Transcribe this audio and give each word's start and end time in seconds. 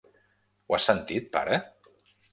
Ho 0.69 0.77
has 0.77 0.87
sentit, 0.91 1.31
pare? 1.37 1.63